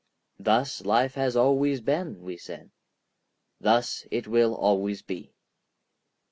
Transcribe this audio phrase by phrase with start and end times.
[0.39, 2.71] "Thus life has always been," we said;
[3.59, 5.35] "thus it will always be."